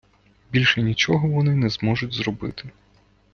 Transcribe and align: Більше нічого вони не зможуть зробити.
Більше 0.51 0.81
нічого 0.81 1.27
вони 1.27 1.55
не 1.55 1.69
зможуть 1.69 2.13
зробити. 2.13 2.69